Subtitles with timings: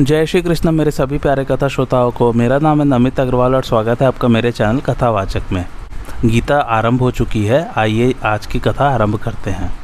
[0.00, 3.62] जय श्री कृष्ण, मेरे सभी प्यारे कथा श्रोताओं को। मेरा नाम है नमित अग्रवाल और
[3.62, 5.66] स्वागत है आपका मेरे चैनल कथावाचक में।
[6.24, 9.79] गीता आरंभ हो चुकी है। आइए आज की कथा आरंभ करते हैं।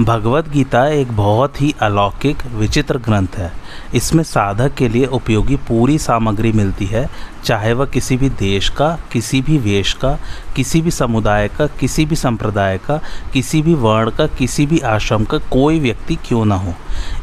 [0.00, 3.52] भगवत गीता एक बहुत ही अलौकिक, विचित्र ग्रंथ है।
[3.94, 7.10] इसमें साधक के लिए उपयोगी पूरी सामग्री मिलती है,
[7.44, 10.18] चाहे वह किसी भी देश का, किसी भी वेश का,
[10.56, 13.00] किसी भी समुदाय का, किसी भी संप्रदाय का,
[13.32, 16.74] किसी भी वर्ण का, किसी भी आश्रम का कोई व्यक्ति क्यों ना हो।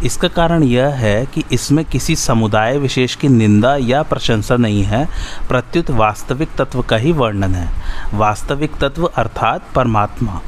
[0.04, 5.08] इसका कारण यह है कि इसमें किसी समुदाय विशेष की निंदा या प्रशंसा नहीं है,
[5.50, 7.70] प्रत्युत वास्तविक तत्व का ही वर्णन है।
[8.14, 10.42] वास्तविक तत्व अर्थात परमात्मा।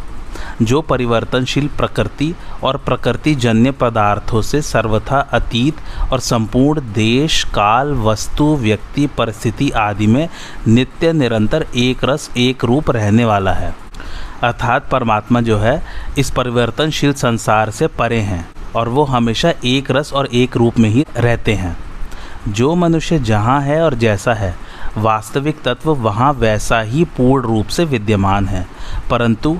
[0.61, 5.75] जो परिवर्तनशील प्रकृति और प्रकृति जन्य पदार्थों से सर्वथा अतीत
[6.13, 10.29] और संपूर्ण देश, काल, वस्तु, व्यक्ति, परिस्थिति आदि में
[10.67, 13.75] नित्य निरंतर एक रस, एक रूप रहने वाला है।
[14.43, 15.85] अर्थात परमात्मा जो है,
[16.17, 20.89] इस परिवर्तनशील संसार से परे हैं और वो हमेशा एक रस और एक रूप में
[20.89, 21.77] ही रहते हैं।
[22.47, 24.55] जो मनुष्य जहाँ है और जैसा है,
[24.97, 28.67] वास्तविक तत्व वहाँ वैसा ही पूर्ण रूप से विद्यमान है।
[29.09, 29.57] परंतु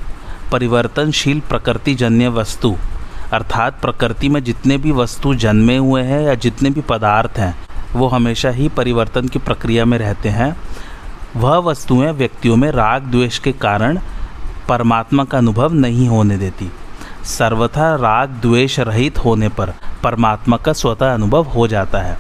[0.56, 2.76] परिवर्तनशील प्रकृतिजन्य वस्तु,
[3.34, 7.58] अर्थात प्रकृति में जितने भी वस्तु जन्मे हुए हैं या जितने भी पदार्थ हैं,
[7.94, 10.58] वो हमेशा ही परिवर्तन की प्रक्रिया में रहते हैं।
[11.36, 14.00] वह वस्तुएँ व्यक्तियों में राग द्वेष के कारण
[14.70, 16.72] परमात्मा का अनुभव नहीं होने देती।
[17.24, 22.18] सर्वथा राग द्वेष रहित होने पर परमात्मा का स्वतः अनुभव हो जाता है।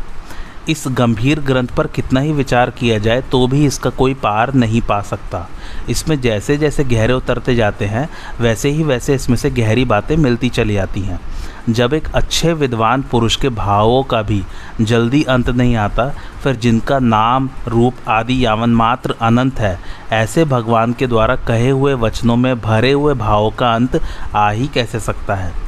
[0.69, 4.81] इस गंभीर ग्रंथ पर कितना ही विचार किया जाए तो भी इसका कोई पार नहीं
[4.81, 5.47] पा सकता।
[5.89, 8.09] इसमें जैसे जैसे गहरे उतरते जाते हैं,
[8.41, 11.19] वैसे ही वैसे इसमें से गहरी बातें मिलती चली जाती हैं।
[11.69, 14.41] जब एक अच्छे विद्वान पुरुष के भावों का भी
[14.81, 16.09] जल्दी अंत नहीं आता,
[16.43, 19.79] फिर जिनका नाम, रूप आदि यावन मात्र अनंत है,
[20.11, 24.01] ऐसे भगवान के द्वारा कहे हुए वचनों में भरे हुए भावों का अंत
[24.35, 25.64] आ ही कैसे सकता है?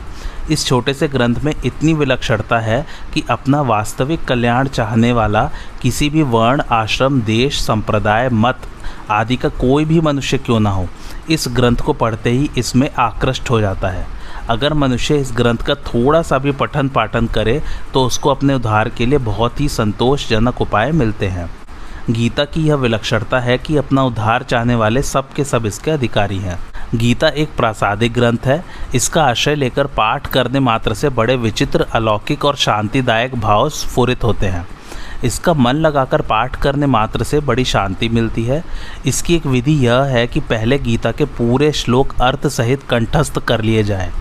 [0.51, 5.43] इस छोटे से ग्रंथ में इतनी विलक्षणता है कि अपना वास्तविक कल्याण चाहने वाला
[5.81, 8.67] किसी भी वर्ण, आश्रम, देश, संप्रदाय, मत
[9.09, 10.87] आदि का कोई भी मनुष्य क्यों ना हो,
[11.29, 14.05] इस ग्रंथ को पढ़ते ही इसमें आकृष्ट हो जाता है।
[14.49, 17.61] अगर मनुष्य इस ग्रंथ का थोड़ा सा भी पठन पाठन करे
[17.93, 21.49] तो उसको अपने उद्धार के लिए बहुत ही संतोषजनक उपाय मिलते हैं।
[22.09, 26.37] गीता की यह विलक्षणता है कि अपना उद्धार चाहने वाले सब के सब इसके अधिकारी
[26.37, 26.59] हैं।
[26.95, 28.63] गीता एक प्रासादिक ग्रंथ है।
[28.95, 34.45] इसका आश्रय लेकर पाठ करने मात्र से बड़े विचित्र, अलौकिक और शांतिदायक भाव स्फुरित होते
[34.45, 34.67] हैं।
[35.23, 38.63] इसका मन लगाकर पाठ करने मात्र से बड़ी शांति मिलती है।
[39.05, 43.61] इसकी एक विधि यह है कि पहले गीता के पूरे श्लोक अर्थ सहित कंठस्थ कर
[43.61, 44.11] लिए जाएँ।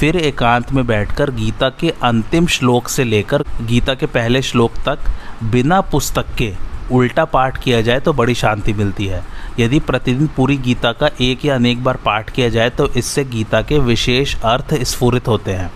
[0.00, 4.98] फिर एकांत में बैठकर गीता के अंतिम श्लोक से लेकर गीता के पहले श्लोक तक,
[5.44, 6.52] बिना पुस्तक के
[6.92, 9.22] उल्टा पाठ किया जाए तो बड़ी शांति मिलती है।
[9.58, 13.62] यदि प्रतिदिन पूरी गीता का एक या अनेक बार पाठ किया जाए तो इससे गीता
[13.62, 15.70] के विशेष अर्थ स्फुरित होते हैं।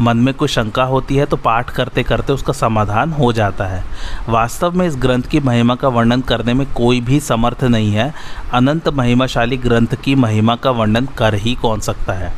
[0.00, 3.84] मन में कोई शंका होती है तो पाठ करते करते उसका समाधान हो जाता है।
[4.28, 8.12] वास्तव में इस ग्रंथ की महिमा का वर्णन करने में कोई भी समर्थ नहीं है।
[8.52, 12.32] अनंत महिमाशाली ग्रंथ की महिमा का वर्णन कर ही कौन सकता है?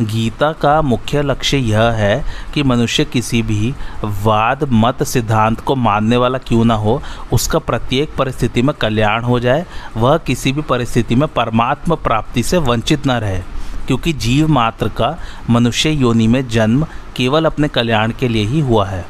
[0.00, 2.24] गीता का मुख्य लक्ष्य यह है
[2.54, 3.74] कि मनुष्य किसी भी
[4.04, 7.02] वाद, मत, सिद्धांत को मानने वाला क्यों ना हो,
[7.32, 9.66] उसका प्रत्येक परिस्थिति में कल्याण हो जाए,
[9.96, 13.38] वह किसी भी परिस्थिति में परमात्मा प्राप्ति से वंचित न रहे।
[13.86, 15.18] क्योंकि जीव मात्र का
[15.50, 16.86] मनुष्य योनि में जन्म
[17.16, 19.06] केवल अपने कल्याण के लिए ही हुआ है।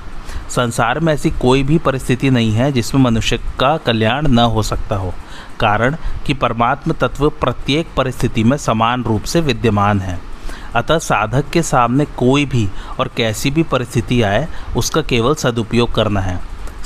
[0.50, 4.96] संसार में ऐसी कोई भी परिस्थिति नहीं है जिसमें मनुष्य का कल्याण न हो सकता
[4.96, 5.14] हो।
[5.60, 10.29] कारण कि परमात्म तत्व प्रत्येक परिस्थिति में समान रूप से विद्यमान है।
[10.76, 12.68] अतः साधक के सामने कोई भी
[13.00, 16.40] और कैसी भी परिस्थिति आए, उसका केवल सदुपयोग करना है।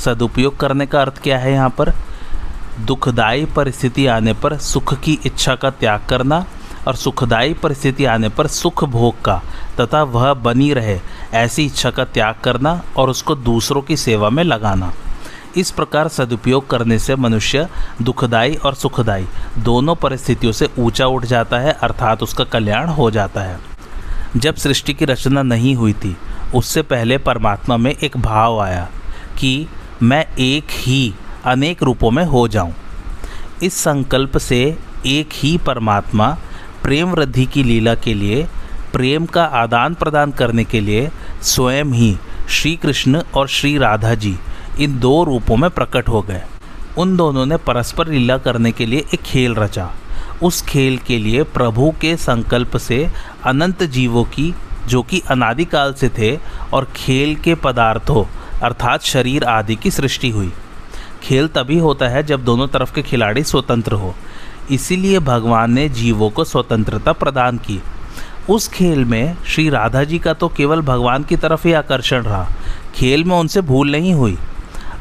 [0.05, 1.93] सदुपयोग करने का अर्थ क्या है यहाँ पर?
[2.81, 6.45] दुखदायी परिस्थिति आने पर सुख की इच्छा का त्याग करना
[6.89, 9.43] और सुखदायी परिस्थिति आने पर सुख भोग का,
[9.81, 11.01] तथा वह बनी रहे,
[11.35, 14.93] ऐसी इच्छा का त्याग करना और उसको दूसरों की सेवा में लगाना।
[15.57, 17.69] इस प्रकार सदुपयोग करने से मनुष्य
[18.03, 19.27] दुखदाई और सुखदाई
[19.59, 23.74] दोनों परिस्थितियों से ऊँचा उठ जाता है, अर्थात उसका कल्याण हो जाता है।
[24.37, 26.17] जब सृष्टि की रचना नहीं हुई थी,
[26.55, 28.89] उससे पहले परमात्मा में एक भाव आया
[29.39, 29.67] कि
[30.03, 31.15] मैं एक ही,
[31.45, 32.75] अनेक रूपों में हो जाऊँ।
[33.63, 36.37] इस संकल्प से एक ही परमात्मा
[36.83, 38.47] प्रेम वृद्धि की लीला के लिए,
[38.93, 41.11] प्रेम का आदान प्रदान करने के लिए
[41.43, 42.17] स्वयं ही
[42.49, 44.37] श्री कृष्ण और श्री राधा जी
[44.81, 46.43] इन दो रूपों में प्रकट हो गए
[46.99, 49.91] उन दोनों ने परस्पर लीला करने के लिए एक खेल रचा
[50.43, 53.11] उस खेल के लिए प्रभु के संकल्प से
[53.45, 54.55] अनंत जीवों की,
[54.89, 56.39] जो कि अनादिकाल से थे,
[56.73, 58.25] और खेल के पदार्थों,
[58.61, 60.53] अर्थात शरीर आदि की सृष्टि हुई।
[61.23, 64.15] खेल तभी होता है जब दोनों तरफ़ के खिलाड़ी स्वतंत्र हो।
[64.71, 67.83] इसीलिए भगवान ने जीवों को स्वतंत्रता प्रदान की।
[68.51, 72.49] उस खेल में श्री राधा जी का तो केवल भगवान की तरफ़ ही आकर्षण रहा।
[72.95, 74.39] खेल में उनसे भूल नहीं हुई।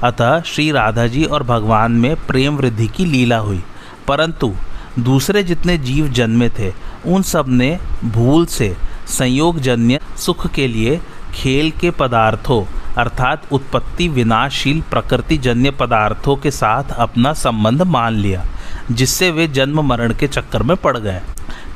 [0.04, 3.64] अतः श्री राधा जी और भगवान में प्रेम वृद्धि की लीला हुई।
[4.08, 4.54] परंतु
[5.00, 6.74] दूसरे जितने जीव जन्मे थे,
[7.06, 11.02] उन सबने भूल से संयोगजन्य सुख के लिए
[11.34, 12.66] खेल के पदार्थों,
[12.98, 18.46] अर्थात उत्पत्ति विनाशशील प्रकृति जन्य पदार्थों के साथ अपना संबंध मान लिया,
[18.92, 21.22] जिससे वे जन्म मरण के चक्कर में पड़ गए।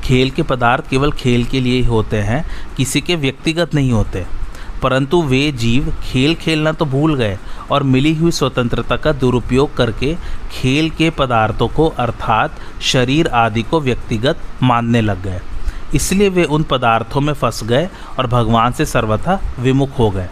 [0.04, 2.46] खेल के पदार्थ केवल खेल के लिए ही होते हैं,
[2.78, 4.25] किसी के व्यक्तिगत नहीं होते।
[4.84, 7.38] परंतु वे जीव खेल खेलना तो भूल गए
[7.72, 10.16] और मिली हुई स्वतंत्रता का दुरुपयोग करके
[10.52, 15.42] खेल के पदार्थों को, अर्थात शरीर आदि को व्यक्तिगत मानने लग गए।
[15.96, 17.88] इसलिए वे उन पदार्थों में फंस गए
[18.19, 20.28] और भगवान से सर्वथा विमुख हो गए।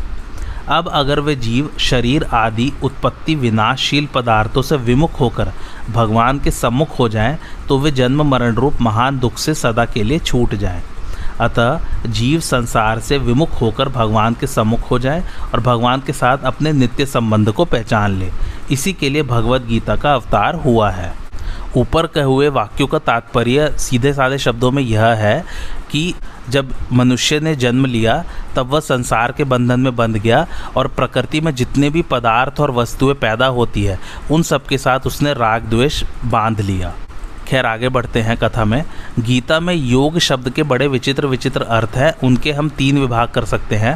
[0.70, 5.52] अब अगर वे जीव, शरीर आदि उत्पत्ति विनाशशील पदार्थों से विमुख होकर
[5.90, 7.38] भगवान के सम्मुख हो जाएँ
[7.68, 10.82] तो वे जन्म मरण रूप महान दुख से सदा के लिए छूट जाएँ।
[11.42, 15.24] अतः जीव संसार से विमुख होकर भगवान के सम्मुख हो जाए
[15.54, 18.32] और भगवान के साथ अपने नित्य संबंध को पहचान ले।
[18.72, 21.14] इसी के लिए भगवत गीता का अवतार हुआ है।
[21.78, 25.46] ऊपर कहे हुए वाक्यों का तात्पर्य सीधे साधे शब्दों में यह है
[25.92, 26.14] कि
[26.50, 30.48] जब मनुष्य ने जन्म लिया, तब वह संसार के बंधन में बंध गया
[30.78, 34.00] और प्रकृति में जितने भी पदार्थ और वस्तुएँ पैदा होती है,
[34.32, 36.94] उन सब के साथ उसने राग द्वेष बाँध लिया।
[37.48, 38.84] खैर आगे बढ़ते हैं कथा में।
[39.20, 43.46] गीता में योग शब्द के बड़े विचित्र विचित्र अर्थ हैं, उनके हम तीन विभाग कर
[43.46, 43.96] सकते हैं।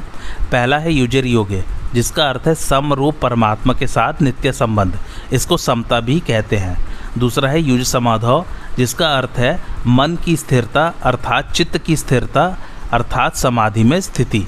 [0.52, 1.64] पहला है युजर योगे,
[1.94, 4.98] जिसका अर्थ है समरूप परमात्मा के साथ नित्य संबंध,
[5.34, 6.78] इसको समता भी कहते हैं।
[7.18, 8.46] दूसरा है युज समाधव
[8.78, 12.46] जिसका अर्थ है मन की स्थिरता अर्थात चित्त की स्थिरता
[12.92, 14.46] अर्थात समाधि में स्थिति।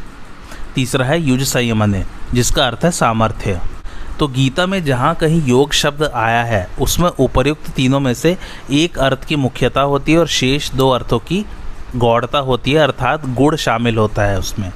[0.76, 2.04] तीसरा है युज संयमने,
[2.34, 3.60] जिसका अर्थ है सामर्थ्य।
[4.22, 8.36] तो गीता में जहाँ कहीं योग शब्द आया है, उसमें उपर्युक्त तीनों में से
[8.72, 11.44] एक अर्थ की मुख्यता होती है और शेष दो अर्थों की
[11.96, 14.70] गौड़ता होती है, अर्थात गुड़ शामिल होता है उसमें।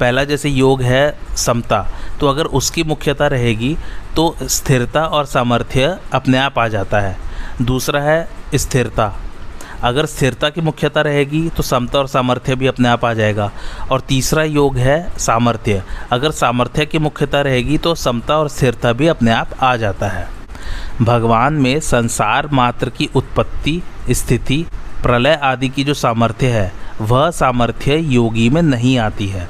[0.00, 1.86] पहला जैसे योग है समता
[2.20, 3.76] तो अगर उसकी मुख्यता रहेगी
[4.16, 7.16] तो स्थिरता और सामर्थ्य अपने आप आ जाता है।
[7.62, 9.14] दूसरा है स्थिरता
[9.82, 13.50] अगर स्थिरता की मुख्यता रहेगी तो समता और सामर्थ्य भी अपने आप आ जाएगा।
[13.90, 15.82] और तीसरा योग है सामर्थ्य।
[16.12, 20.28] अगर सामर्थ्य की मुख्यता रहेगी तो समता और स्थिरता भी अपने आप आ जाता है।
[21.02, 24.64] भगवान में संसार मात्र की उत्पत्ति, स्थिति,
[25.02, 29.48] प्रलय आदि की जो सामर्थ्य है, वह सामर्थ्य योगी में नहीं आती है।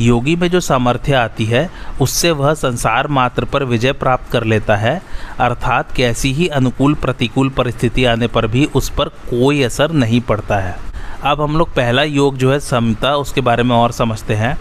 [0.00, 1.70] योगी में जो सामर्थ्य आती है,
[2.00, 5.02] उससे वह संसार मात्र पर विजय प्राप्त कर लेता है।
[5.38, 10.56] अर्थात कैसी ही अनुकूल प्रतिकूल परिस्थिति आने पर भी उस पर कोई असर नहीं पड़ता
[10.56, 10.76] है।
[11.24, 14.60] अब हम लोग पहला योग जो है, समता, उसके बारे में और समझते हैं।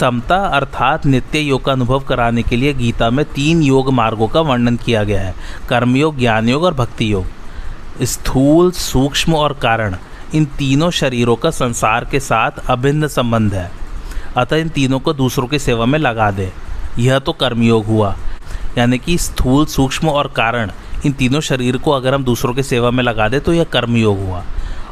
[0.00, 4.40] समता अर्थात नित्य योग का अनुभव कराने के लिए गीता में तीन योग मार्गों का
[4.40, 5.34] वर्णन किया गया है।
[5.68, 7.24] कर्मयोग ज्ञान योग और भक्ति योग
[8.02, 9.96] स्थूल, सूक्ष्म और कारण।
[10.34, 13.83] इन तीनों शरीरों का संसार के साथ अभिन्न संबंध है।
[14.36, 16.52] अतः इन तीनों को दूसरों की सेवा में लगा दे।
[16.98, 18.16] यह तो कर्मयोग हुआ।
[18.78, 20.70] यानी कि स्थूल, सूक्ष्म और कारण,
[21.06, 24.18] इन तीनों शरीर को अगर हम दूसरों की सेवा में लगा दें तो यह कर्मयोग
[24.18, 24.44] हुआ।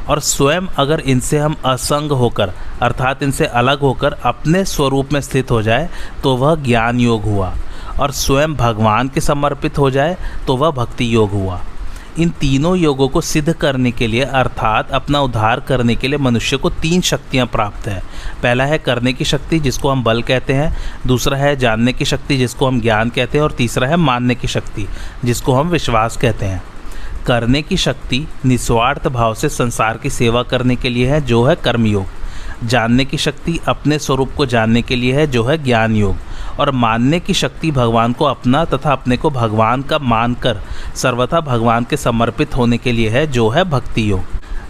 [0.08, 5.50] और स्वयं अगर इनसे हम असंग होकर, अर्थात इनसे अलग होकर अपने स्वरूप में स्थित
[5.50, 5.88] हो जाए
[6.22, 7.54] तो वह ज्ञान योग हुआ।
[8.00, 11.60] और स्वयं भगवान के समर्पित हो जाए तो वह भक्ति योग हुआ।
[12.18, 16.56] इन तीनों योगों को सिद्ध करने के लिए, अर्थात अपना उद्धार करने के लिए मनुष्य
[16.56, 18.02] को तीन शक्तियाँ प्राप्त है।
[18.42, 20.76] पहला है करने की शक्ति, जिसको हम बल कहते हैं।
[21.06, 24.48] दूसरा है जानने की शक्ति, जिसको हम ज्ञान कहते हैं। और तीसरा है मानने की
[24.48, 24.86] शक्ति,
[25.24, 26.62] जिसको हम विश्वास कहते हैं।
[27.26, 31.54] करने की शक्ति निस्वार्थ भाव से संसार की सेवा करने के लिए है, जो है
[31.54, 32.21] कर्मयोग।
[32.64, 36.16] जानने की शक्ति अपने स्वरूप को जानने के लिए है, जो है ज्ञान योग।
[36.60, 40.60] और मानने की शक्ति भगवान को अपना तथा अपने को भगवान का मानकर,
[40.96, 44.22] सर्वथा भगवान के समर्पित होने के लिए है, जो है भक्ति योग।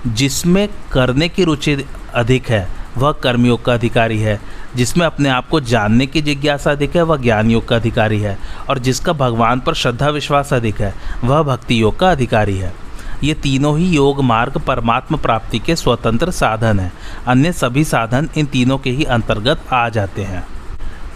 [0.06, 1.84] जिसमें करने की रुचि
[2.14, 2.68] अधिक है,
[2.98, 4.40] वह कर्मयोग का अधिकारी है।
[4.76, 8.38] जिसमें अपने आप को जानने की जिज्ञासा अधिक है, वह ज्ञान योग का अधिकारी है।
[8.70, 10.94] और जिसका भगवान पर श्रद्धा विश्वास अधिक है,
[11.24, 12.74] वह भक्ति योग का अधिकारी है।
[13.24, 16.92] ये तीनों ही योग मार्ग परमात्मा प्राप्ति के स्वतंत्र साधन हैं।
[17.26, 20.46] अन्य सभी साधन इन तीनों के ही अंतर्गत आ जाते हैं।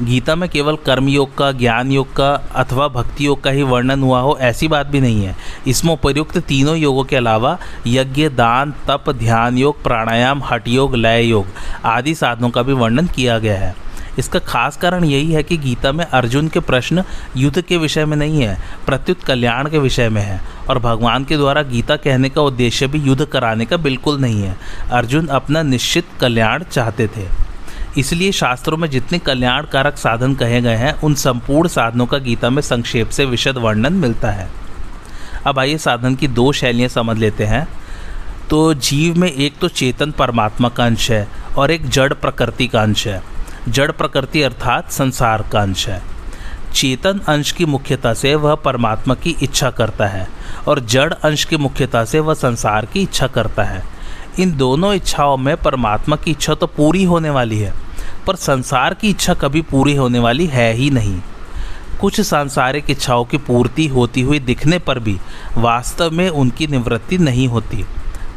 [0.02, 4.02] गीता में केवल कर्म योग का, ज्ञान योग का अथवा भक्ति योग का ही वर्णन
[4.02, 5.36] हुआ हो, ऐसी बात भी नहीं है।
[5.66, 11.22] इसमें उपयुक्त तीनों योगों के अलावा यज्ञ, दान, तप, ध्यान योग, प्राणायाम हट योग, लय
[11.22, 11.46] योग
[11.84, 13.74] आदि साधनों का भी वर्णन किया गया है।
[14.18, 17.04] इसका खास कारण यही है कि गीता में अर्जुन के प्रश्न
[17.36, 21.36] युद्ध के विषय में नहीं है, प्रत्युत कल्याण के विषय में है। और भगवान के
[21.36, 24.56] द्वारा गीता कहने का उद्देश्य भी युद्ध कराने का बिल्कुल नहीं है।
[24.92, 27.46] अर्जुन अपना निश्चित कल्याण चाहते थे।
[27.98, 32.62] इसलिए शास्त्रों में जितने कल्याणकारक साधन कहे गए हैं, उन संपूर्ण साधनों का गीता में
[32.62, 34.48] संक्षेप से विशद वर्णन मिलता है।
[35.46, 37.68] अब आइए साधन की दो शैलियाँ समझ लेते हैं।
[38.50, 42.82] तो जीव में एक तो चेतन परमात्मा का अंश है और एक जड़ प्रकृति का
[42.82, 43.35] अंश है।
[43.68, 46.02] जड़ प्रकृति अर्थात संसार का अंश है।
[46.74, 50.26] चेतन अंश की मुख्यता से वह परमात्मा की इच्छा करता है
[50.68, 53.82] और जड़ अंश की मुख्यता से वह संसार की इच्छा करता है।
[54.38, 57.72] इन दोनों इच्छाओं में परमात्मा की इच्छा तो पूरी होने वाली है,
[58.26, 61.20] पर संसार की इच्छा कभी पूरी होने वाली है ही नहीं।
[62.00, 65.16] कुछ सांसारिक इच्छाओं की पूर्ति होती हुई दिखने पर भी
[65.56, 67.84] वास्तव में उनकी निवृत्ति नहीं होती।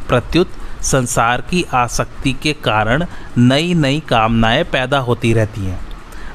[0.07, 3.05] प्रत्युत संसार की आसक्ति के कारण
[3.37, 5.89] नई नई कामनाएँ पैदा होती रहती हैं।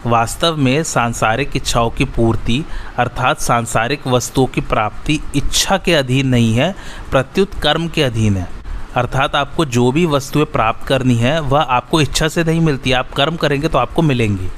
[0.06, 2.64] वास्तव में सांसारिक इच्छाओं की पूर्ति
[2.98, 6.74] अर्थात सांसारिक वस्तुओं की प्राप्ति इच्छा के अधीन नहीं है,
[7.10, 8.48] प्रत्युत कर्म के अधीन है।
[8.96, 13.12] अर्थात आपको जो भी वस्तुएँ प्राप्त करनी है, वह आपको इच्छा से नहीं मिलती। आप
[13.12, 14.48] कर्म करेंगे तो आपको मिलेंगी।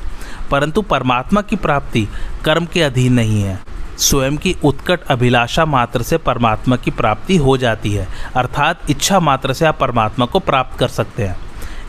[0.50, 2.08] परंतु परमात्मा की प्राप्ति
[2.44, 7.56] कर्म के अधीन नहीं है। स्वयं की उत्कट अभिलाषा मात्र से परमात्मा की प्राप्ति हो
[7.56, 11.36] जाती है, अर्थात इच्छा मात्र से आप परमात्मा को प्राप्त कर सकते हैं।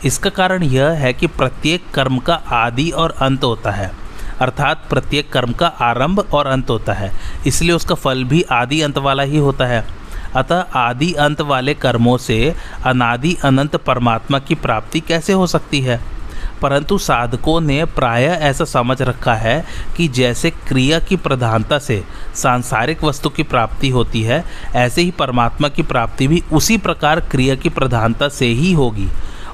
[0.04, 3.90] इसका कारण यह है कि प्रत्येक कर्म का आदि और अंत होता है,
[4.40, 7.12] अर्थात प्रत्येक कर्म का आरंभ और अंत होता है।
[7.46, 9.84] इसलिए उसका फल भी आदि अंत वाला ही होता है।
[10.36, 16.00] अतः आदि अंत वाले कर्मों से अनादि अनंत परमात्मा की प्राप्ति कैसे हो सकती है?
[16.62, 19.64] परंतु साधकों ने प्रायः ऐसा समझ रखा है
[19.96, 25.68] कि जैसे क्रिया की प्रधानता से सांसारिक वस्तु की प्राप्ति होती है, ऐसे ही परमात्मा
[25.68, 29.08] की प्राप्ति भी उसी प्रकार क्रिया की प्रधानता से ही होगी।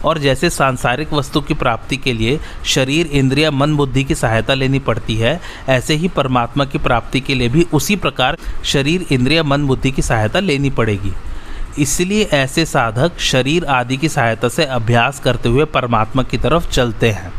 [0.05, 4.79] और जैसे सांसारिक वस्तु की प्राप्ति के लिए शरीर, इंद्रिया, मन, बुद्धि की सहायता लेनी
[4.79, 9.67] पड़ती है, ऐसे ही परमात्मा की प्राप्ति के लिए भी उसी प्रकार शरीर, इंद्रिया, मन,
[9.67, 11.13] बुद्धि की सहायता लेनी पड़ेगी।
[11.79, 17.11] इसलिए ऐसे साधक शरीर आदि की सहायता से अभ्यास करते हुए परमात्मा की तरफ़ चलते
[17.11, 17.33] हैं।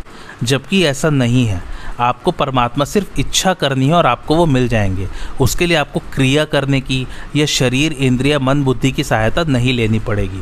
[0.44, 1.63] जबकि ऐसा नहीं है।
[2.00, 5.08] आपको परमात्मा सिर्फ़ इच्छा करनी है और आपको वो मिल जाएँगे।
[5.42, 10.00] उसके लिए आपको क्रिया करने की या शरीर, इंद्रिया, मन, बुद्धि की सहायता नहीं लेनी
[10.00, 10.42] पड़ेगी।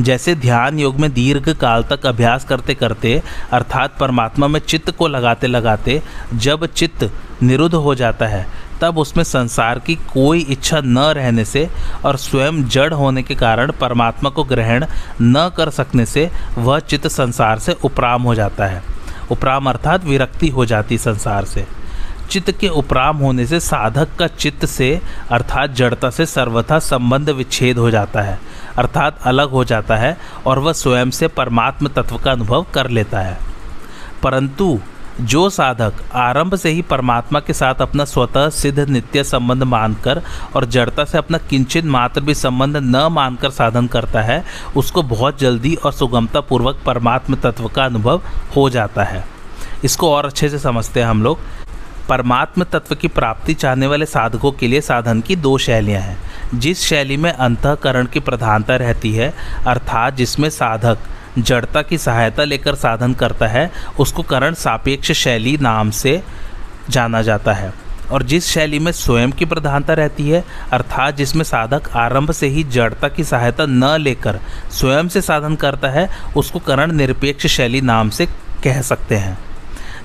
[0.00, 5.08] जैसे ध्यान योग में दीर्घ काल तक अभ्यास करते करते, अर्थात परमात्मा में चित्त को
[5.08, 6.02] लगाते लगाते,
[6.34, 7.10] जब चित्त
[7.42, 11.68] निरुद्ध हो जाता है तब उसमें संसार की कोई इच्छा न रहने से
[12.04, 14.86] और स्वयं जड़ होने के कारण परमात्मा को ग्रहण
[15.22, 18.82] न कर सकने से वह चित्त संसार से उपराम हो जाता है।
[19.30, 21.66] उपराम अर्थात विरक्ति हो जाती संसार से।
[22.30, 27.78] चित्त के उपराम होने से साधक का चित्त से अर्थात जड़ता से सर्वथा संबंध विच्छेद
[27.78, 28.38] हो जाता है,
[28.78, 33.20] अर्थात अलग हो जाता है और वह स्वयं से परमात्म तत्व का अनुभव कर लेता
[33.20, 33.38] है।
[34.22, 34.78] परंतु
[35.20, 40.22] जो साधक आरंभ से ही परमात्मा के साथ अपना स्वतः सिद्ध नित्य संबंध मानकर
[40.56, 44.44] और जड़ता से अपना किंचित मात्र भी संबंध न मानकर साधन करता है,
[44.76, 48.22] उसको बहुत जल्दी और सुगमता पूर्वक परमात्म तत्व का अनुभव
[48.56, 49.24] हो जाता है।
[49.84, 51.38] इसको और अच्छे से समझते हैं हम लोग।
[52.08, 56.18] परमात्म तत्व की प्राप्ति चाहने वाले साधकों के लिए साधन की दो शैलियाँ हैं।
[56.54, 59.34] जिस शैली में अंतकरण की प्रधानता रहती है,
[59.66, 60.98] अर्थात जिसमें साधक
[61.38, 66.22] जड़ता की सहायता लेकर साधन करता है, उसको करण सापेक्ष शैली नाम से
[66.90, 67.72] जाना जाता है।
[68.12, 72.64] और जिस शैली में स्वयं की प्रधानता रहती है, अर्थात जिसमें साधक आरंभ से ही
[72.64, 78.10] जड़ता की सहायता न लेकर स्वयं से साधन करता है, उसको करण निरपेक्ष शैली नाम
[78.10, 78.26] से
[78.64, 79.38] कह सकते हैं।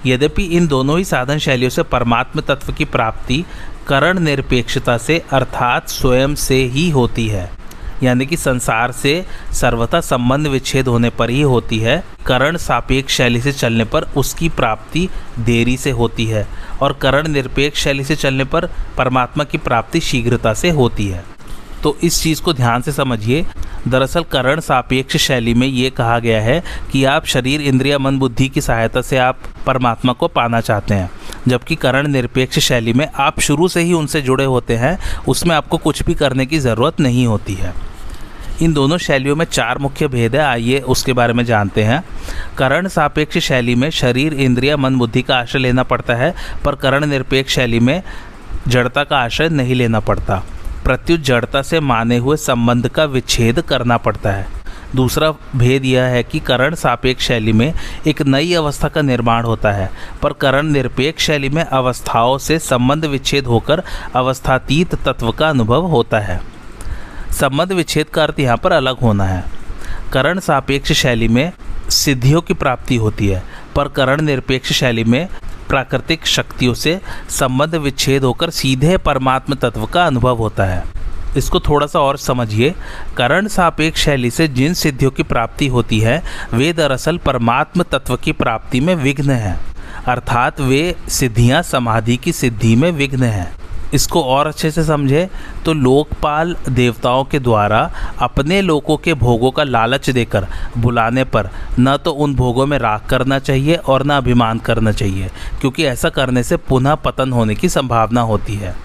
[0.05, 3.45] यद्यपि इन दोनों ही साधन शैलियों से परमात्म तत्व की प्राप्ति
[3.87, 7.51] करण निरपेक्षता से, अर्थात स्वयं से ही होती है।
[8.03, 13.41] यानी कि संसार से सर्वथा संबंध विच्छेद होने पर ही होती है। करण सापेक्ष शैली
[13.41, 15.07] से चलने पर उसकी प्राप्ति
[15.39, 16.47] देरी से होती है
[16.81, 21.23] और करण निरपेक्ष शैली से चलने पर परमात्मा की प्राप्ति शीघ्रता से होती है।
[21.85, 23.45] तो इस चीज़ को ध्यान से समझिए।
[23.87, 28.49] दरअसल करण सापेक्ष शैली में ये कहा गया है कि आप शरीर, इंद्रिया, मन, बुद्धि
[28.49, 31.09] की सहायता से आप परमात्मा को पाना चाहते हैं।
[31.47, 35.77] जबकि करण निरपेक्ष शैली में आप शुरू से ही उनसे जुड़े होते हैं, उसमें आपको
[35.77, 37.73] कुछ भी करने की ज़रूरत नहीं होती है।
[38.61, 42.03] इन दोनों शैलियों में चार मुख्य भेद है, आइए उसके बारे में जानते हैं।
[42.57, 47.05] करण सापेक्ष शैली में शरीर, इंद्रिया, मन, बुद्धि का आश्रय लेना पड़ता है, पर करण
[47.05, 48.03] निरपेक्ष शैली में
[48.67, 50.43] जड़ता का आश्रय नहीं लेना पड़ता।
[50.85, 54.47] प्रत्युत जड़ता से माने हुए संबंध का विच्छेद करना पड़ता है।
[54.95, 57.73] दूसरा भेद यह है कि करण सापेक्ष शैली में
[58.07, 59.89] एक नई अवस्था का निर्माण होता है,
[60.21, 63.83] पर करण निरपेक्ष शैली में अवस्थाओं से संबंध विच्छेद होकर
[64.15, 66.39] अवस्थातीत तत्व का अनुभव होता है।
[67.31, 69.43] संबंध विच्छेद का अर्थ यहाँ पर अलग होना है।
[70.13, 71.51] करण सापेक्ष शैली में
[71.89, 73.43] सिद्धियों की प्राप्ति होती है
[73.75, 75.27] पर करण निरपेक्ष शैली में
[75.69, 80.83] प्राकृतिक शक्तियों से संबंध विच्छेद होकर सीधे परमात्म तत्व का अनुभव होता है।
[81.37, 82.75] इसको थोड़ा सा और समझिए।
[83.17, 88.31] करण सापेक्ष शैली से जिन सिद्धियों की प्राप्ति होती है, वे दरअसल परमात्म तत्व की
[88.31, 89.59] प्राप्ति में विघ्न है।
[90.07, 93.64] अर्थात वे सिद्धियाँ समाधि की सिद्धि में विघ्न है।
[93.95, 95.27] इसको और अच्छे से समझे
[95.65, 97.79] तो लोकपाल देवताओं के द्वारा
[98.21, 100.47] अपने लोगों के भोगों का लालच देकर,
[100.77, 101.49] बुलाने पर,
[101.79, 105.29] न तो उन भोगों में राग करना चाहिए और न अभिमान करना चाहिए,
[105.61, 108.75] क्योंकि ऐसा करने से पुनः पतन होने की संभावना होती है।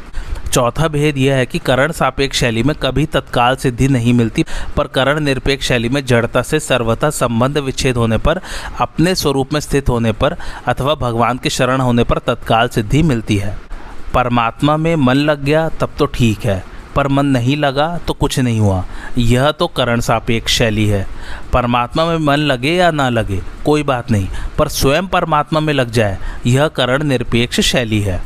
[0.53, 4.45] चौथा भेद यह है कि करण सापेक्ष शैली में कभी तत्काल सिद्धि नहीं मिलती,
[4.77, 8.41] पर करण निरपेक्ष शैली में जड़ता से सर्वथा संबंध विच्छेद होने पर,
[8.81, 10.37] अपने स्वरूप में स्थित होने पर,
[10.67, 13.59] अथवा भगवान के शरण होने पर तत्काल सिद्धि मिलती है।
[14.15, 16.65] परमात्मा में मन लग गया, तब तो ठीक है।
[16.97, 18.85] पर मन नहीं लगा तो कुछ नहीं हुआ।
[19.19, 21.07] यह तो करण सापेक्ष शैली है।
[21.53, 25.91] परमात्मा में मन लगे या ना लगे, कोई बात नहीं। पर स्वयं परमात्मा में लग
[25.91, 28.23] जाए, यह करण निरपेक्ष शैली है।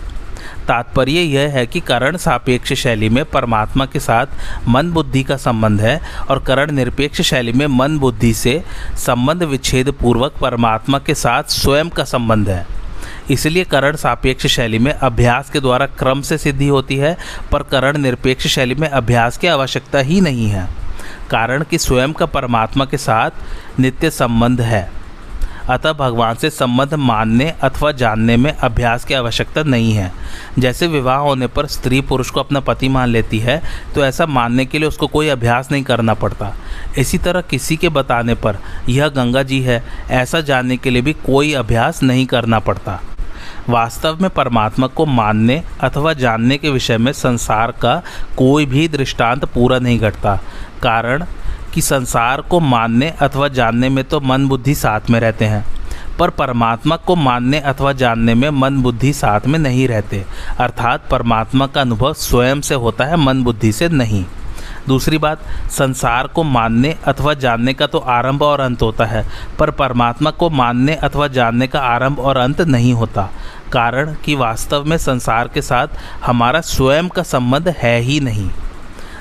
[0.69, 4.27] तात्पर्य यह है कि करण सापेक्ष शैली में परमात्मा के साथ
[4.69, 6.01] मन बुद्धि का संबंध है
[6.31, 8.65] और करण निरपेक्ष शैली में मन बुद्धि से
[8.95, 12.84] संबंध विच्छेद पूर्वक परमात्मा के साथ स्वयं का संबंध है।
[13.31, 17.17] इसलिए करण सापेक्ष शैली में अभ्यास के द्वारा क्रम से सिद्धि होती है,
[17.53, 20.69] पर करण निरपेक्ष शैली में अभ्यास की आवश्यकता ही नहीं है।
[21.31, 24.89] कारण कि स्वयं का परमात्मा के साथ नित्य संबंध है।
[25.71, 30.11] अतः भगवान से संबंध मानने अथवा जानने में अभ्यास की आवश्यकता नहीं है।
[30.59, 33.61] जैसे विवाह होने पर स्त्री पुरुष को अपना पति मान लेती है
[33.95, 36.53] तो ऐसा मानने के लिए उसको कोई अभ्यास नहीं करना पड़ता।
[36.99, 38.59] इसी तरह किसी के बताने पर,
[38.89, 43.01] यह गंगा जी है, ऐसा जानने के लिए भी कोई अभ्यास नहीं करना पड़ता।
[43.69, 47.97] वास्तव में परमात्मा को मानने अथवा जानने के विषय में संसार का
[48.37, 50.37] कोई भी दृष्टांत पूरा नहीं घटता।
[50.83, 51.25] कारण
[51.75, 55.65] कि संसार को मानने अथवा जानने में तो मन बुद्धि साथ में रहते हैं,
[56.19, 60.25] पर परमात्मा को मानने अथवा जानने में मन बुद्धि साथ में नहीं रहते।
[60.59, 64.25] अर्थात परमात्मा का अनुभव स्वयं से होता है, मन बुद्धि से नहीं।
[64.89, 69.25] दूसरी बात, संसार को मानने अथवा जानने का तो आरंभ और अंत होता है,
[69.59, 73.29] पर परमात्मा को मानने अथवा जानने का आरंभ और अंत नहीं होता।
[73.73, 78.51] कारण कि वास्तव में संसार के साथ हमारा स्वयं का संबंध है ही नहीं,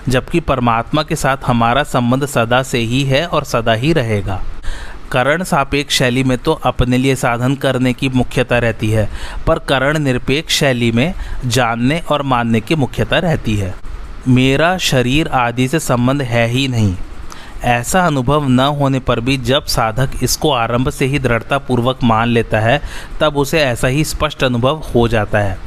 [0.10, 4.42] जबकि परमात्मा के साथ हमारा संबंध सदा से ही है और सदा ही रहेगा।
[5.12, 9.08] करण सापेक्ष शैली में तो अपने लिए साधन करने की मुख्यता रहती है,
[9.48, 11.14] पर करण निरपेक्ष शैली में
[11.46, 13.74] जानने और मानने की मुख्यता रहती है।
[14.28, 16.96] मेरा शरीर आदि से संबंध है ही नहीं।
[17.64, 22.28] ऐसा अनुभव न होने पर भी जब साधक इसको आरंभ से ही दृढ़ता पूर्वक मान
[22.28, 22.82] लेता है,
[23.20, 25.60] तब उसे ऐसा ही स्पष्ट अनुभव हो जाता है।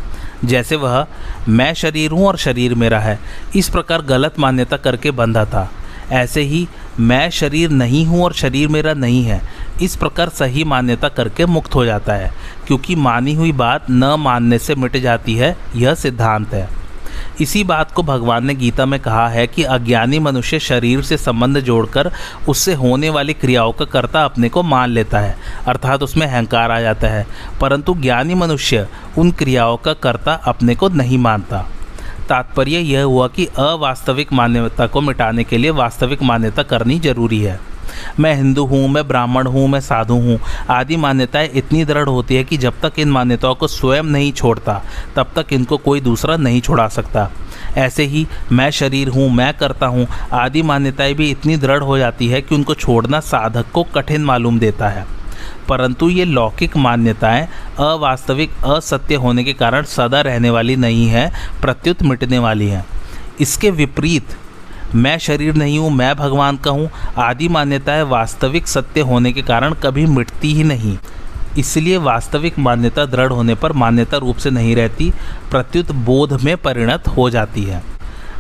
[0.44, 1.06] जैसे वह,
[1.48, 3.18] मैं शरीर हूँ और शरीर मेरा है।
[3.56, 5.70] इस प्रकार गलत मान्यता करके बंधा था।
[6.12, 6.68] ऐसे ही,
[7.00, 9.42] मैं शरीर नहीं हूँ और शरीर मेरा नहीं है।
[9.82, 12.32] इस प्रकार सही मान्यता करके मुक्त हो जाता है।
[12.66, 16.85] क्योंकि मानी हुई बात न मानने से मिट जाती है, यह सिद्धांत है।
[17.40, 21.60] इसी बात को भगवान ने गीता में कहा है कि अज्ञानी मनुष्य शरीर से संबंध
[21.60, 22.12] जोड़कर
[22.48, 26.80] उससे होने वाली क्रियाओं का कर्ता अपने को मान लेता है, अर्थात उसमें अहंकार आ
[26.80, 27.26] जाता है।
[27.60, 31.66] परंतु ज्ञानी मनुष्य उन क्रियाओं का कर्ता अपने को नहीं मानता।
[32.28, 37.75] तात्पर्य यह हुआ कि अवास्तविक मान्यता को मिटाने के लिए वास्तविक मान्यता करनी ज़रूरी है।
[38.20, 40.38] मैं हिंदू हूँ, मैं ब्राह्मण हूँ, मैं साधु हूँ।
[40.70, 44.84] आदि मान्यताएँ इतनी दृढ़ होती है कि जब तक इन मान्यताओं को स्वयं नहीं छोड़ता,
[45.16, 47.30] तब तक इनको कोई दूसरा नहीं छोड़ा सकता।
[47.76, 52.28] ऐसे ही मैं शरीर हूँ, मैं करता हूँ, आदि मान्यताएँ भी इतनी दृढ़ हो जाती
[52.28, 55.06] है कि उनको छोड़ना साधक को कठिन मालूम देता है।
[55.68, 62.02] परंतु ये लौकिक मान्यताएँ अवास्तविक, असत्य होने के कारण सदा रहने वाली नहीं है, प्रत्युत
[62.02, 62.84] मिटने वाली हैं।
[63.40, 64.36] इसके विपरीत
[64.96, 69.74] मैं शरीर नहीं हूँ, मैं भगवान का हूँ, आदि मान्यताएँ वास्तविक सत्य होने के कारण
[69.74, 70.98] कभी मिटती ही नहीं।
[71.58, 75.12] इसलिए वास्तविक मान्यता दृढ़ होने पर मान्यता रूप से नहीं रहती,
[75.50, 77.82] प्रत्युत बोध में परिणत हो जाती है।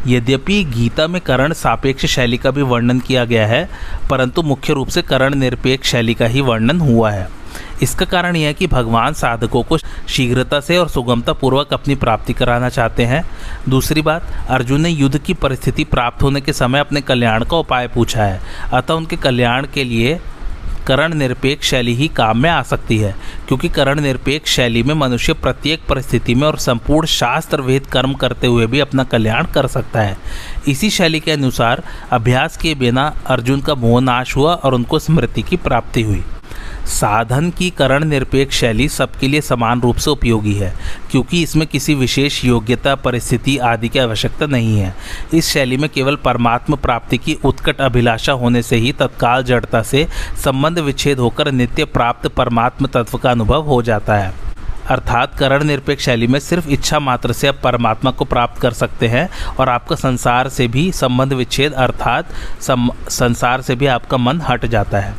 [0.06, 3.68] यद्यपि गीता में करण सापेक्ष शैली का भी वर्णन किया गया है,
[4.10, 7.28] परंतु मुख्य रूप से करण निरपेक्ष शैली का ही वर्णन हुआ है।
[7.82, 12.32] इसका कारण यह है कि भगवान साधकों को शीघ्रता से और सुगमता पूर्वक अपनी प्राप्ति
[12.32, 13.24] कराना चाहते हैं।
[13.68, 17.88] दूसरी बात, अर्जुन ने युद्ध की परिस्थिति प्राप्त होने के समय अपने कल्याण का उपाय
[17.88, 18.40] पूछा है।
[18.72, 20.18] अतः उनके कल्याण के लिए
[20.86, 23.14] करण निरपेक्ष शैली ही काम में आ सकती है,
[23.48, 28.46] क्योंकि करण निरपेक्ष शैली में मनुष्य प्रत्येक परिस्थिति में और संपूर्ण शास्त्र वेद कर्म करते
[28.46, 30.16] हुए भी अपना कल्याण कर सकता है।
[30.68, 35.42] इसी शैली के अनुसार अभ्यास के बिना अर्जुन का मोह नाश हुआ और उनको स्मृति
[35.42, 36.22] की प्राप्ति हुई।
[36.88, 40.72] साधन की करण निरपेक्ष शैली सबके लिए समान रूप से उपयोगी है,
[41.10, 44.94] क्योंकि इसमें किसी विशेष योग्यता, परिस्थिति आदि की आवश्यकता नहीं है।
[45.34, 50.06] इस शैली में केवल परमात्म प्राप्ति की उत्कट अभिलाषा होने से ही तत्काल जड़ता से
[50.44, 54.45] संबंध विच्छेद होकर नित्य प्राप्त परमात्म तत्व का अनुभव हो जाता है।
[54.90, 59.08] अर्थात करण निरपेक्ष शैली में सिर्फ़ इच्छा मात्र से आप परमात्मा को प्राप्त कर सकते
[59.08, 64.66] हैं और आपका संसार से भी संबंध विच्छेद अर्थात संसार से भी आपका मन हट
[64.66, 65.14] जाता है।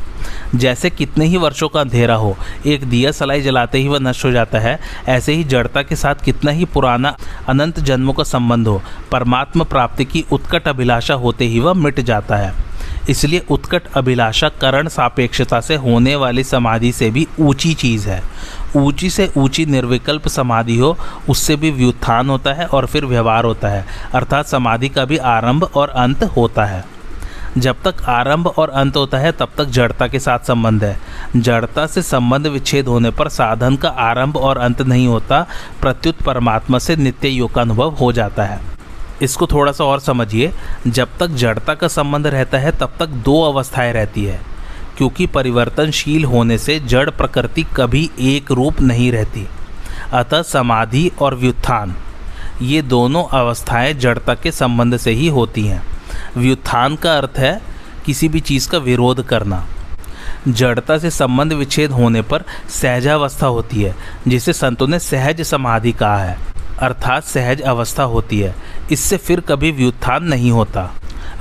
[0.54, 4.30] जैसे कितने ही वर्षों का अंधेरा हो, एक दिया सलाई जलाते ही वह नष्ट हो
[4.30, 4.78] जाता है,
[5.08, 7.16] ऐसे ही जड़ता के साथ कितना ही पुराना
[7.48, 12.36] अनंत जन्मों का संबंध हो, परमात्मा प्राप्ति की उत्कट अभिलाषा होते ही वह मिट जाता
[12.36, 12.52] है।
[13.08, 18.22] इसलिए उत्कट अभिलाषा करण सापेक्षता से होने वाली समाधि से भी ऊँची चीज़ है।
[18.76, 20.96] ऊँची से ऊँची निर्विकल्प समाधि हो,
[21.28, 25.64] उससे भी व्युत्थान होता है और फिर व्यवहार होता है। अर्थात समाधि का भी आरंभ
[25.64, 26.84] और अंत होता है।
[27.58, 31.00] जब तक आरंभ और अंत होता है, तब तक जड़ता के साथ संबंध है।
[31.36, 35.46] जड़ता से संबंध विच्छेद होने पर साधन का आरंभ और अंत नहीं होता,
[35.80, 38.77] प्रत्युत परमात्मा से नित्य योग का अनुभव हो जाता है।
[39.22, 40.52] इसको थोड़ा सा और समझिए,
[40.86, 44.40] जब तक जड़ता का संबंध रहता है, तब तक दो अवस्थाएँ रहती है,
[44.98, 49.46] क्योंकि परिवर्तनशील होने से जड़ प्रकृति कभी एक रूप नहीं रहती।
[50.12, 51.96] अतः समाधि और व्युत्थान,
[52.62, 55.82] ये दोनों अवस्थाएँ जड़ता के संबंध से ही होती हैं।
[56.36, 57.62] व्युत्थान का अर्थ है
[58.06, 59.66] किसी भी चीज़ का विरोध करना।
[60.48, 63.94] जड़ता से संबंध विच्छेद होने पर सहजावस्था होती है,
[64.28, 66.38] जिसे संतों ने सहज समाधि कहा है।
[66.82, 68.54] अर्थात सहज अवस्था होती है।
[68.92, 70.90] इससे फिर कभी व्युत्थान नहीं होता।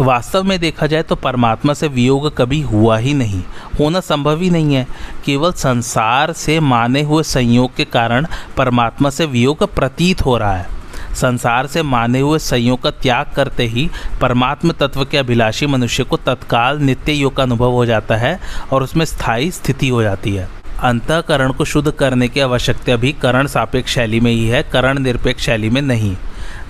[0.02, 3.41] वास्तव में देखा जाए तो परमात्मा से वियोग कभी हुआ ही नहीं।
[3.80, 4.88] होना संभव ही नहीं है।
[5.26, 10.76] केवल संसार से माने हुए संयोग के कारण परमात्मा से वियोग प्रतीत हो रहा है।
[11.15, 13.89] संसार से माने हुए संयोग का त्याग करते ही
[14.21, 18.39] परमात्म तत्व के अभिलाषी मनुष्य को तत्काल नित्य योग का अनुभव हो जाता है
[18.71, 23.47] और उसमें स्थायी स्थिति हो जाती है। अंतकरण को शुद्ध करने की आवश्यकता भी करण
[23.47, 26.17] सापेक्ष शैली में ही है, करण निरपेक्ष शैली में नहीं।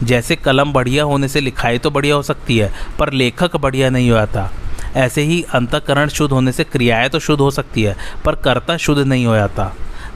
[0.03, 4.11] जैसे कलम बढ़िया होने से लिखाई तो बढ़िया हो सकती है, पर लेखक बढ़िया नहीं
[4.11, 4.51] होता।
[4.95, 9.01] ऐसे ही अंतकरण शुद्ध होने से क्रियाएँ तो शुद्ध हो सकती है, पर कर्ता शुद्ध
[9.01, 9.73] नहीं हो जाता।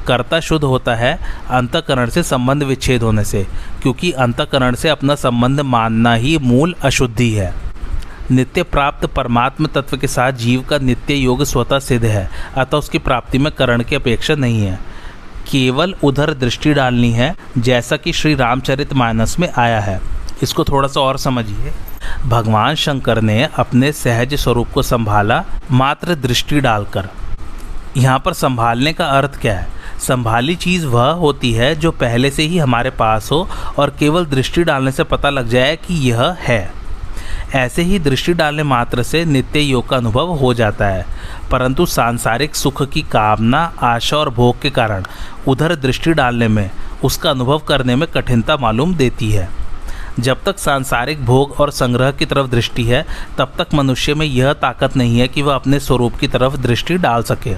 [0.07, 3.47] कर्ता शुद्ध होता है अंतकरण से संबंध विच्छेद होने से,
[3.81, 7.60] क्योंकि अंतकरण से अपना संबंध मानना ही मूल अशुद्धि है।
[8.31, 12.97] नित्य प्राप्त परमात्म तत्व के साथ जीव का नित्य योग स्वतः सिद्ध है, अतः उसकी
[12.97, 14.79] प्राप्ति में करण की अपेक्षा नहीं है।
[15.51, 20.01] केवल उधर दृष्टि डालनी है, जैसा कि श्री रामचरित मानस में आया है।
[20.43, 21.71] इसको थोड़ा सा और समझिए।
[22.27, 27.09] भगवान शंकर ने अपने सहज स्वरूप को संभाला, मात्र दृष्टि डालकर।
[27.97, 29.67] यहाँ पर संभालने का अर्थ क्या है?
[29.99, 34.63] संभाली चीज़ वह होती है जो पहले से ही हमारे पास हो और केवल दृष्टि
[34.63, 36.80] डालने से पता लग जाए कि यह है।
[37.55, 41.05] ऐसे ही दृष्टि डालने मात्र से नित्य योग का अनुभव हो जाता है।
[41.51, 45.03] परंतु सांसारिक सुख की कामना, आशा और भोग के कारण
[45.47, 46.71] उधर दृष्टि डालने में,
[47.03, 49.49] उसका अनुभव करने में कठिनता मालूम देती है।
[50.19, 53.05] जब तक सांसारिक भोग और संग्रह की तरफ़ दृष्टि है,
[53.37, 56.97] तब तक मनुष्य में यह ताकत नहीं है कि वह अपने स्वरूप की तरफ़ दृष्टि
[56.97, 57.55] डाल सके।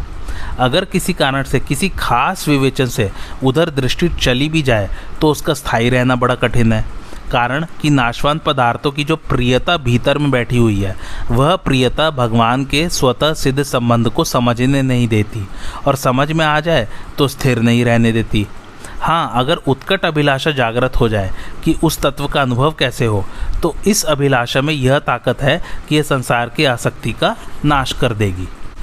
[0.60, 3.12] अगर किसी कारण से, किसी खास विवेचन से
[3.44, 4.90] उधर दृष्टि चली भी जाए
[5.22, 7.03] तो उसका स्थायी रहना बड़ा कठिन है।
[7.34, 10.96] कारण कि नाशवान पदार्थों की जो प्रियता भीतर में बैठी हुई है,
[11.32, 15.48] वह प्रियता भगवान के स्वतः सिद्ध संबंध को समझने नहीं देती
[15.88, 18.48] और समझ में आ जाए तो स्थिर नहीं रहने देती।
[19.00, 21.32] हाँ अगर उत्कट अभिलाषा जागृत हो जाए
[21.64, 23.24] कि उस तत्व का अनुभव कैसे हो
[23.64, 28.14] तो इस अभिलाषा में यह ताकत है कि यह संसार की आसक्ति का नाश कर
[28.14, 28.48] देगी।